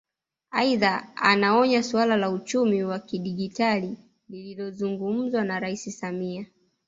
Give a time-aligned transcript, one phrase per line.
[0.51, 3.97] Aidha anaonya suala la uchumi wa kidigitali
[4.29, 6.45] lililozungumzwa na Rais Samia